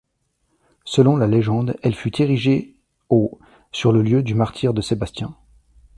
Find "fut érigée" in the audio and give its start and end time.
1.93-2.75